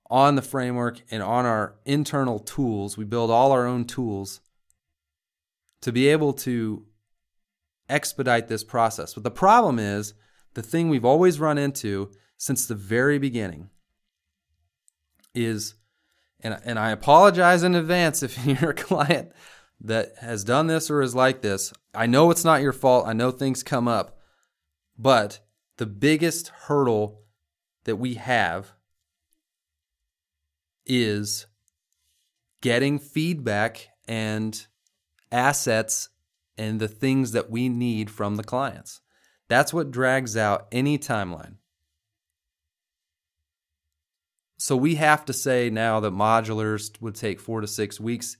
[0.08, 2.96] on the framework and on our internal tools.
[2.96, 4.40] We build all our own tools
[5.82, 6.84] to be able to
[7.88, 9.14] expedite this process.
[9.14, 10.14] But the problem is
[10.54, 13.70] the thing we've always run into since the very beginning
[15.34, 15.74] is
[16.42, 19.32] and and I apologize in advance if you're a client
[19.80, 21.72] that has done this or is like this.
[21.94, 23.06] I know it's not your fault.
[23.06, 24.18] I know things come up.
[24.98, 25.40] But
[25.78, 27.22] the biggest hurdle
[27.84, 28.72] that we have
[30.84, 31.46] is
[32.60, 34.66] getting feedback and
[35.32, 36.10] assets
[36.58, 39.00] and the things that we need from the clients.
[39.50, 41.56] That's what drags out any timeline.
[44.56, 48.38] So we have to say now that modulars would take four to six weeks,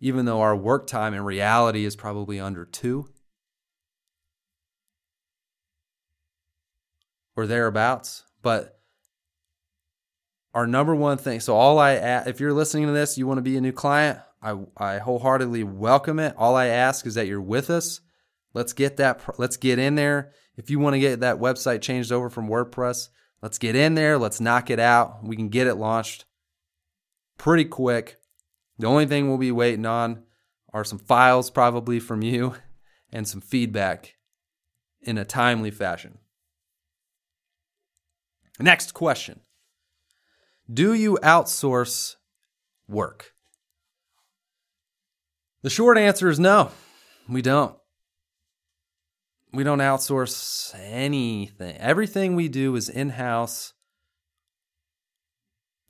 [0.00, 3.08] even though our work time in reality is probably under two.
[7.36, 8.24] or thereabouts.
[8.42, 8.80] But
[10.54, 11.92] our number one thing, so all I
[12.26, 15.64] if you're listening to this, you want to be a new client, I I wholeheartedly
[15.64, 16.34] welcome it.
[16.36, 18.00] All I ask is that you're with us.
[18.54, 20.32] Let's get that let's get in there.
[20.56, 23.08] If you want to get that website changed over from WordPress,
[23.42, 24.18] Let's get in there.
[24.18, 25.22] Let's knock it out.
[25.22, 26.24] We can get it launched
[27.38, 28.16] pretty quick.
[28.78, 30.24] The only thing we'll be waiting on
[30.72, 32.54] are some files, probably from you,
[33.12, 34.16] and some feedback
[35.00, 36.18] in a timely fashion.
[38.58, 39.40] Next question
[40.72, 42.16] Do you outsource
[42.88, 43.32] work?
[45.62, 46.70] The short answer is no,
[47.28, 47.76] we don't.
[49.56, 51.78] We don't outsource anything.
[51.78, 53.72] Everything we do is in house,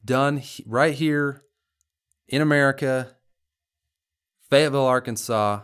[0.05, 1.43] done right here
[2.29, 3.17] in America,
[4.49, 5.63] Fayetteville, Arkansas,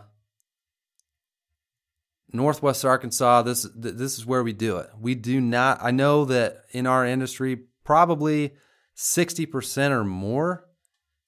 [2.33, 3.43] Northwest Arkansas.
[3.43, 4.89] This this is where we do it.
[4.99, 5.79] We do not.
[5.81, 8.51] I know that in our industry, probably
[8.93, 10.65] sixty percent or more,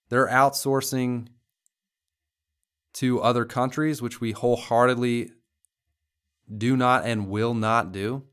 [0.09, 1.27] they're outsourcing
[2.95, 5.31] to other countries, which we wholeheartedly
[6.53, 8.23] do not and will not do.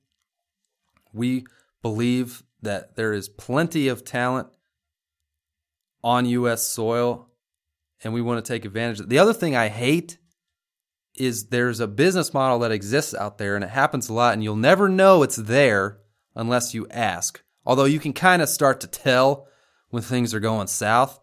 [1.13, 1.45] We
[1.83, 4.49] believe that there is plenty of talent
[6.03, 6.67] on U.S.
[6.67, 7.29] soil,
[8.03, 9.09] and we want to take advantage of it.
[9.09, 10.19] The other thing I hate
[11.15, 14.43] is there's a business model that exists out there, and it happens a lot, and
[14.43, 15.99] you'll never know it's there
[16.35, 17.43] unless you ask.
[17.65, 19.47] Although you can kind of start to tell
[19.91, 21.21] when things are going south,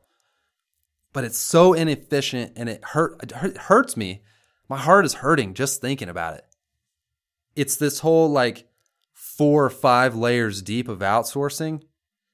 [1.12, 4.22] but it's so inefficient and it hurt it hurts me.
[4.70, 6.46] My heart is hurting just thinking about it
[7.56, 8.68] it's this whole like
[9.14, 11.82] four or five layers deep of outsourcing.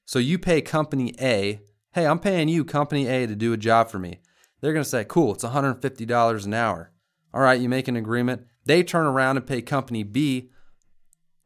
[0.04, 1.60] So you pay company A,
[1.92, 4.20] hey, I'm paying you, company A, to do a job for me.
[4.60, 6.92] They're going to say, cool, it's $150 an hour.
[7.34, 8.46] All right, you make an agreement.
[8.64, 10.50] They turn around and pay company B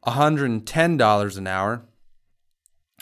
[0.05, 1.85] $110 an hour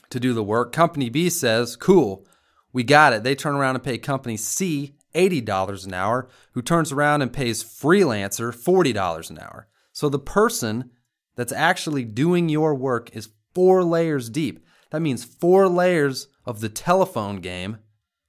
[0.10, 0.74] to do the work.
[0.74, 2.26] Company B says, cool,
[2.74, 3.24] we got it.
[3.24, 7.64] They turn around and pay company C $80 an hour, who turns around and pays
[7.64, 9.68] freelancer $40 an hour.
[10.00, 10.92] So the person
[11.36, 14.66] that's actually doing your work is four layers deep.
[14.92, 17.80] That means four layers of the telephone game,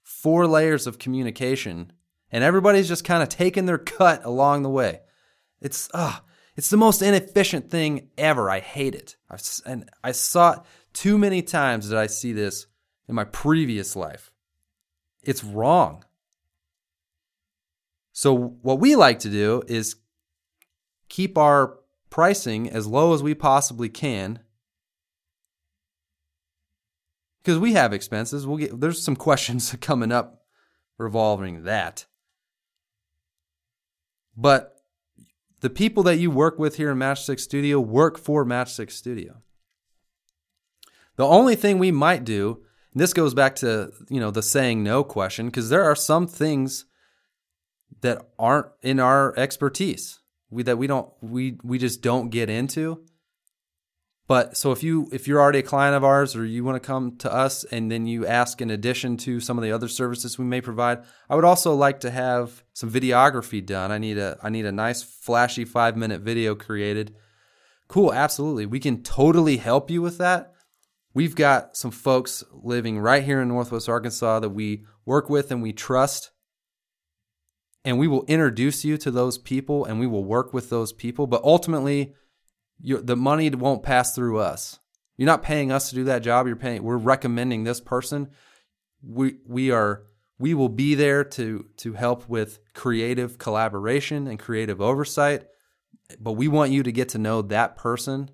[0.02, 1.92] four layers of communication,
[2.32, 5.02] and everybody's just kind of taking their cut along the way.
[5.60, 6.16] It's uh,
[6.56, 8.50] it's the most inefficient thing ever.
[8.50, 9.14] I hate it.
[9.30, 10.60] I've, and I saw it
[10.92, 12.66] too many times that I see this
[13.08, 14.32] in my previous life.
[15.22, 16.04] It's wrong.
[18.10, 19.94] So what we like to do is
[21.10, 21.76] keep our
[22.08, 24.40] pricing as low as we possibly can
[27.42, 28.46] because we have expenses.
[28.46, 30.44] We'll get there's some questions coming up
[30.96, 32.06] revolving that.
[34.36, 34.76] But
[35.60, 39.42] the people that you work with here in Matchstick Studio work for Matchstick Studio.
[41.16, 44.82] The only thing we might do, and this goes back to, you know, the saying
[44.82, 46.86] no question because there are some things
[48.00, 50.19] that aren't in our expertise
[50.50, 53.02] we that we don't we we just don't get into.
[54.26, 56.86] But so if you if you're already a client of ours or you want to
[56.86, 60.38] come to us and then you ask in addition to some of the other services
[60.38, 63.90] we may provide, I would also like to have some videography done.
[63.90, 67.16] I need a I need a nice flashy 5-minute video created.
[67.88, 68.66] Cool, absolutely.
[68.66, 70.52] We can totally help you with that.
[71.12, 75.60] We've got some folks living right here in Northwest Arkansas that we work with and
[75.60, 76.30] we trust
[77.84, 81.26] and we will introduce you to those people and we will work with those people.
[81.26, 82.14] But ultimately,
[82.82, 84.78] the money won't pass through us.
[85.16, 86.46] You're not paying us to do that job.
[86.46, 86.82] You're paying.
[86.82, 88.30] We're recommending this person.
[89.02, 90.04] We we are
[90.38, 95.44] we will be there to to help with creative collaboration and creative oversight.
[96.18, 98.30] But we want you to get to know that person.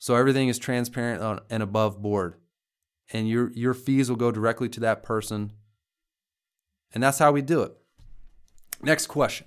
[0.00, 2.34] So everything is transparent and above board.
[3.12, 5.52] And your your fees will go directly to that person
[6.94, 7.72] and that's how we do it.
[8.82, 9.46] Next question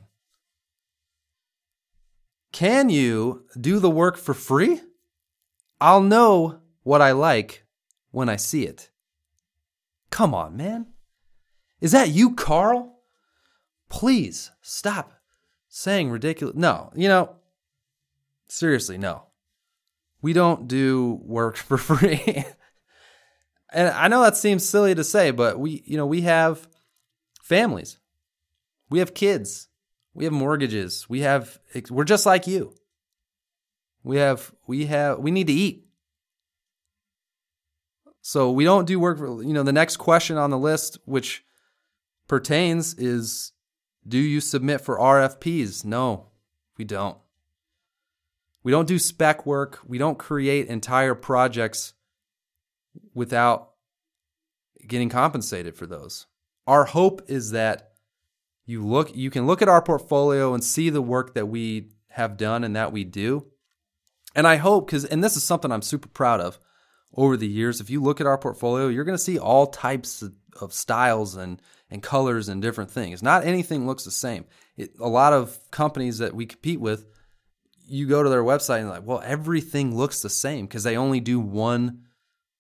[2.52, 4.82] Can you do the work for free?
[5.80, 7.66] I'll know what I like
[8.12, 8.90] when I see it.
[10.12, 10.88] Come on, man.
[11.80, 13.00] Is that you, Carl?
[13.90, 15.14] Please stop
[15.68, 16.56] saying ridiculous.
[16.56, 17.36] No, you know,
[18.48, 19.24] seriously, no.
[20.22, 22.46] We don't do work for free.
[23.74, 26.68] and I know that seems silly to say, but we, you know, we have
[27.52, 28.00] families.
[28.90, 29.68] We have kids.
[30.14, 31.10] We have mortgages.
[31.10, 32.74] We have we're just like you.
[34.04, 35.86] We have we have we need to eat.
[38.22, 41.44] So we don't do work for, you know the next question on the list which
[42.30, 43.52] pertains is
[44.08, 45.84] do you submit for RFPs?
[45.84, 46.28] No,
[46.78, 47.18] we don't.
[48.64, 49.80] We don't do spec work.
[49.86, 51.94] We don't create entire projects
[53.14, 53.72] without
[54.88, 56.28] getting compensated for those.
[56.72, 57.92] Our hope is that
[58.66, 62.38] you look you can look at our portfolio and see the work that we have
[62.38, 63.52] done and that we do
[64.34, 66.60] And I hope, because, and this is something I'm super proud of
[67.14, 67.82] over the years.
[67.82, 71.36] If you look at our portfolio, you're going to see all types of, of styles
[71.36, 73.22] and, and colors and different things.
[73.22, 74.46] Not anything looks the same.
[74.78, 77.06] It, a lot of companies that we compete with,
[77.86, 81.20] you go to their website and like, well, everything looks the same because they only
[81.20, 82.04] do one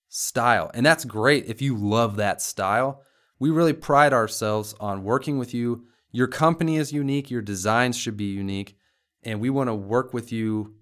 [0.09, 0.69] style.
[0.73, 3.03] And that's great if you love that style.
[3.41, 5.85] We really pride ourselves on working with you.
[6.11, 8.77] Your company is unique, your designs should be unique,
[9.23, 10.75] and we want to work with you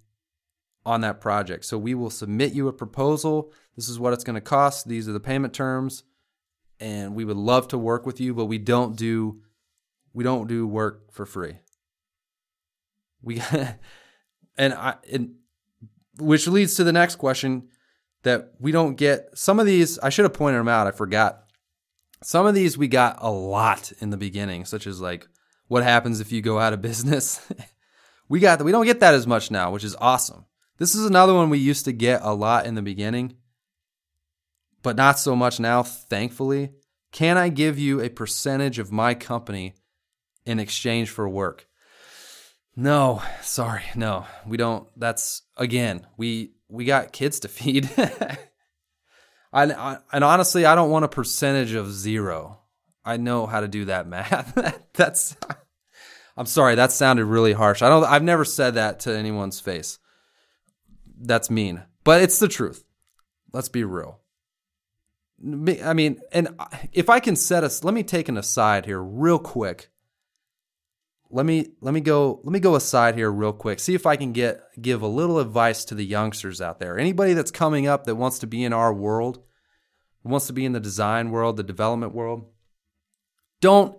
[0.85, 1.63] on that project.
[1.63, 3.53] So we will submit you a proposal.
[3.77, 4.89] This is what it's going to cost.
[4.89, 6.03] These are the payment terms.
[6.81, 9.41] And we would love to work with you, but we don't do
[10.11, 11.59] we don't do work for free.
[13.21, 13.41] We
[14.57, 15.35] and I and
[16.17, 17.69] which leads to the next question
[18.23, 21.45] that we don't get some of these I should have pointed them out, I forgot.
[22.21, 25.27] Some of these we got a lot in the beginning, such as like
[25.67, 27.39] what happens if you go out of business.
[28.29, 30.45] we got we don't get that as much now, which is awesome.
[30.77, 33.35] This is another one we used to get a lot in the beginning,
[34.81, 36.71] but not so much now, thankfully.
[37.11, 39.73] Can I give you a percentage of my company
[40.45, 41.67] in exchange for work?
[42.75, 44.25] No, sorry, no.
[44.45, 47.89] We don't that's again, we we got kids to feed.
[49.51, 52.59] I, I, and honestly, I don't want a percentage of 0.
[53.03, 54.83] I know how to do that math.
[54.93, 55.35] that's
[56.37, 57.81] I'm sorry, that sounded really harsh.
[57.81, 59.99] I don't I've never said that to anyone's face
[61.19, 62.83] that's mean, but it's the truth.
[63.51, 64.19] Let's be real.
[65.83, 66.49] I mean, and
[66.91, 69.89] if I can set us, let me take an aside here real quick.
[71.31, 73.79] Let me let me go let me go aside here real quick.
[73.79, 76.97] See if I can get give a little advice to the youngsters out there.
[76.97, 79.43] Anybody that's coming up that wants to be in our world,
[80.23, 82.47] wants to be in the design world, the development world.
[83.61, 83.97] Don't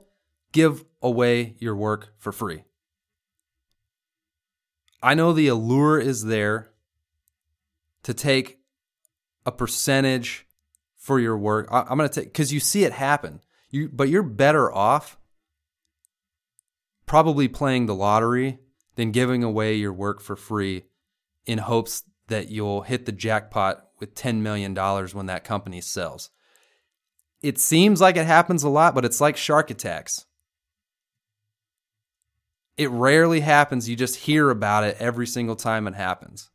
[0.52, 2.64] give away your work for free.
[5.02, 6.70] I know the allure is there
[8.02, 8.58] to take
[9.46, 10.46] a percentage
[10.96, 11.68] for your work.
[11.70, 13.40] I, am going to take because you see it happen.
[13.70, 15.16] You, but you're better off
[17.10, 18.56] probably playing the lottery
[18.94, 20.84] than giving away your work for free
[21.44, 26.30] in hopes that you'll hit the jackpot with $10 million when that company sells.
[27.42, 30.26] It seems like it happens a lot, but it's like shark attacks.
[32.76, 33.88] It rarely happens.
[33.88, 36.48] You just hear about it every single time it happens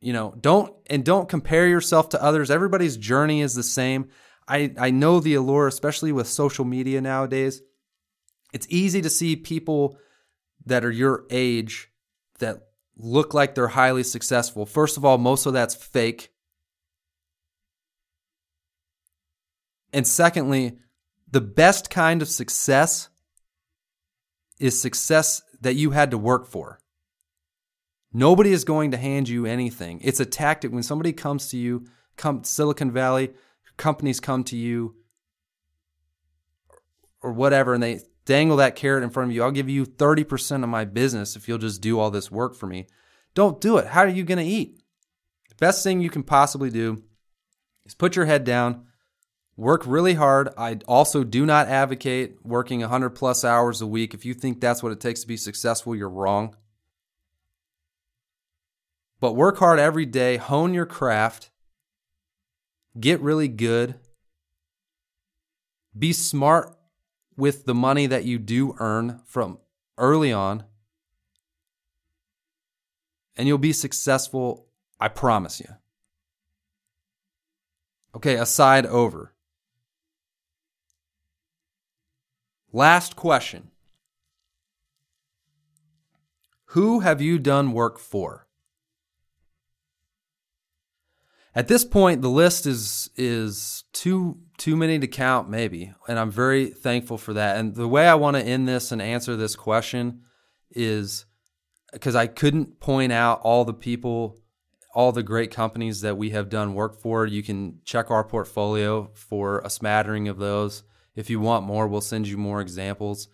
[0.00, 4.08] you know don't and don't compare yourself to others everybody's journey is the same
[4.52, 7.62] i i know the allure especially with social media nowadays.
[8.52, 9.96] It's easy to see people
[10.66, 11.90] that are your age
[12.38, 14.66] that look like they're highly successful.
[14.66, 16.32] First of all most of that's fake.
[19.92, 20.78] And secondly
[21.30, 23.08] the best kind of success
[24.60, 26.78] is success that you had to work for.
[28.12, 30.00] Nobody is going to hand you anything.
[30.04, 30.70] It's a tactic.
[30.70, 31.86] When somebody comes to you,
[32.16, 33.32] come Silicon Valley,
[33.76, 34.96] companies come to you
[37.22, 39.42] or whatever and they dangle that carrot in front of you.
[39.42, 42.66] I'll give you 30% of my business if you'll just do all this work for
[42.66, 42.86] me.
[43.34, 43.88] Don't do it.
[43.88, 44.82] How are you going to eat?
[45.48, 47.02] The best thing you can possibly do
[47.84, 48.86] is put your head down,
[49.56, 50.50] work really hard.
[50.56, 54.14] I also do not advocate working 100 plus hours a week.
[54.14, 56.56] If you think that's what it takes to be successful, you're wrong.
[59.20, 61.51] But work hard every day, hone your craft,
[62.98, 63.94] get really good,
[65.98, 66.76] be smart
[67.36, 69.58] with the money that you do earn from
[69.98, 70.64] early on,
[73.36, 74.66] and you'll be successful,
[75.00, 75.68] I promise you.
[78.14, 79.32] Okay, aside over.
[82.72, 83.70] Last question
[86.66, 88.41] Who have you done work for?
[91.54, 96.30] At this point, the list is is too too many to count, maybe, and I'm
[96.30, 97.58] very thankful for that.
[97.58, 100.22] And the way I want to end this and answer this question
[100.70, 101.26] is
[101.92, 104.38] because I couldn't point out all the people,
[104.94, 107.26] all the great companies that we have done work for.
[107.26, 110.84] You can check our portfolio for a smattering of those.
[111.14, 113.28] If you want more, we'll send you more examples.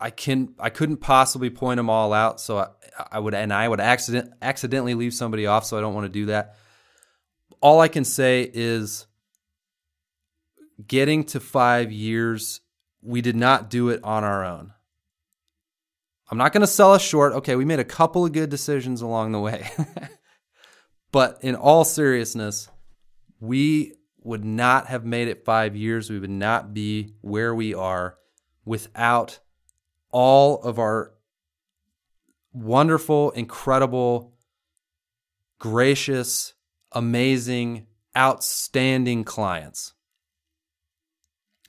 [0.00, 2.68] I can I couldn't possibly point them all out, so I,
[3.12, 6.12] I would and I would accident accidentally leave somebody off, so I don't want to
[6.12, 6.56] do that
[7.60, 9.06] all I can say is
[10.86, 12.60] getting to five years,
[13.02, 14.72] we did not do it on our own.
[16.30, 17.32] I'm not going to sell us short.
[17.34, 19.70] Okay, we made a couple of good decisions along the way.
[21.12, 22.68] but in all seriousness,
[23.38, 23.94] we
[24.24, 26.10] would not have made it five years.
[26.10, 28.16] We would not be where we are
[28.64, 29.38] without
[30.10, 31.12] all of our
[32.52, 34.34] wonderful, incredible,
[35.60, 36.54] gracious,
[36.92, 39.94] amazing, outstanding clients.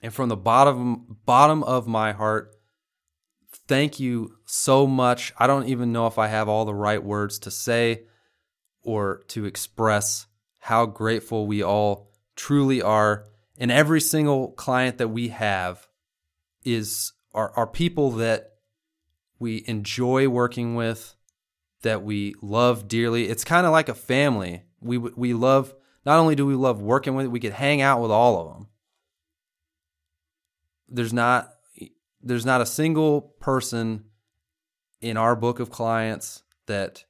[0.02, 2.54] And from the bottom bottom of my heart,
[3.66, 5.32] thank you so much.
[5.38, 8.04] I don't even know if I have all the right words to say
[8.82, 10.26] or to express
[10.60, 13.26] how grateful we all truly are.
[13.58, 15.88] And every single client that we have
[16.64, 18.52] is are, are people that
[19.38, 21.14] we enjoy working with,
[21.82, 23.28] that we love dearly.
[23.28, 24.62] It's kind of like a family.
[24.80, 25.74] We we love
[26.04, 28.68] not only do we love working with, we could hang out with all of them.
[30.88, 31.52] There's not
[32.22, 34.04] there's not a single person
[35.00, 37.04] in our book of clients that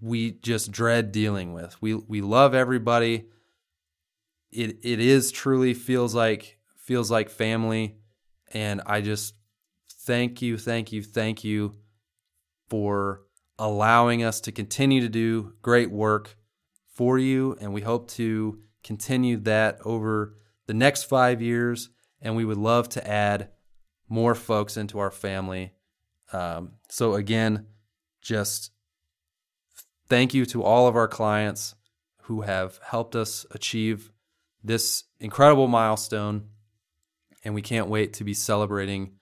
[0.00, 1.80] we just dread dealing with.
[1.80, 3.26] We we love everybody.
[4.50, 7.96] It it is truly feels like feels like family
[8.52, 9.34] and I just
[9.90, 11.74] thank you, thank you, thank you
[12.68, 13.22] for
[13.58, 16.36] allowing us to continue to do great work
[16.92, 20.34] for you and we hope to continue that over
[20.66, 21.90] the next 5 years
[22.20, 23.50] and we would love to add
[24.08, 25.72] more folks into our family.
[26.32, 27.66] Um, so, again,
[28.20, 28.70] just
[30.08, 31.74] thank you to all of our clients
[32.22, 34.10] who have helped us achieve
[34.62, 36.48] this incredible milestone.
[37.44, 39.12] And we can't wait to be celebrating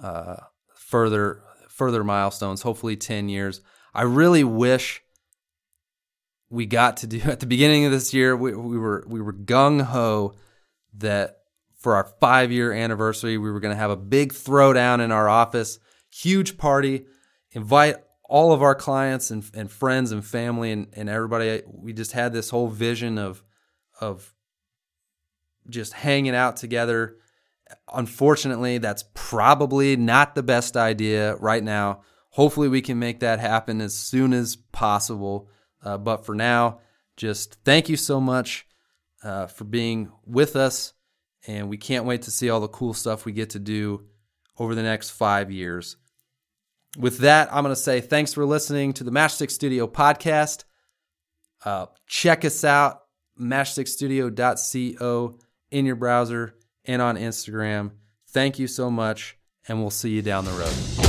[0.00, 0.36] uh,
[0.74, 1.42] further
[1.78, 3.62] further milestones, hopefully 10 years.
[3.94, 5.02] I really wish
[6.50, 9.32] we got to do at the beginning of this year we, we were we were
[9.32, 10.34] gung ho
[10.94, 11.38] that
[11.78, 13.38] for our five year anniversary.
[13.38, 15.78] We were going to have a big throwdown in our office,
[16.10, 17.06] huge party,
[17.52, 21.62] invite all of our clients and, and friends and family and, and everybody.
[21.66, 23.42] We just had this whole vision of,
[24.00, 24.34] of
[25.70, 27.16] just hanging out together.
[27.92, 32.02] Unfortunately, that's probably not the best idea right now.
[32.30, 35.48] Hopefully, we can make that happen as soon as possible.
[35.82, 36.80] Uh, but for now,
[37.16, 38.66] just thank you so much
[39.22, 40.92] uh, for being with us
[41.46, 44.04] and we can't wait to see all the cool stuff we get to do
[44.58, 45.96] over the next five years.
[46.98, 50.64] With that, I'm going to say thanks for listening to the Matchstick Studio podcast.
[51.64, 53.02] Uh, check us out,
[53.40, 55.38] matchstickstudio.co
[55.70, 56.54] in your browser
[56.88, 57.92] and on Instagram.
[58.30, 59.36] Thank you so much,
[59.68, 61.07] and we'll see you down the road.